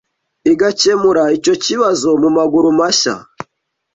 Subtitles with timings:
[0.51, 3.15] igakemura icyo kibazo mu maguru mashya